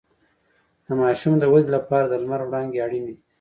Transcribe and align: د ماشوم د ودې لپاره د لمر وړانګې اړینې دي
د 0.85 0.87
ماشوم 1.01 1.33
د 1.39 1.43
ودې 1.51 1.69
لپاره 1.77 2.05
د 2.07 2.13
لمر 2.21 2.41
وړانګې 2.45 2.83
اړینې 2.85 3.05
دي 3.07 3.15